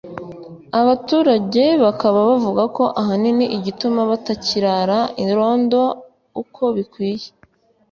Abaturage 0.79 1.63
bakaba 1.83 2.17
bavuga 2.29 2.63
ko 2.75 2.83
ahanini 3.01 3.45
igituma 3.57 4.01
batakirara 4.11 4.99
irondo 5.23 5.81
uko 6.41 6.61
bikwiye 6.75 7.27